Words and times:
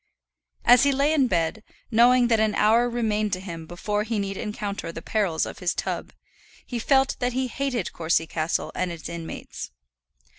As 0.65 0.81
he 0.81 0.91
lay 0.91 1.13
in 1.13 1.27
bed, 1.27 1.63
knowing 1.91 2.27
that 2.29 2.39
an 2.39 2.55
hour 2.55 2.89
remained 2.89 3.31
to 3.33 3.39
him 3.39 3.67
before 3.67 4.01
he 4.01 4.17
need 4.17 4.35
encounter 4.35 4.91
the 4.91 4.99
perils 5.03 5.45
of 5.45 5.59
his 5.59 5.75
tub, 5.75 6.11
he 6.65 6.79
felt 6.79 7.15
that 7.19 7.33
he 7.33 7.45
hated 7.45 7.93
Courcy 7.93 8.25
Castle 8.25 8.71
and 8.73 8.91
its 8.91 9.07
inmates. 9.07 9.69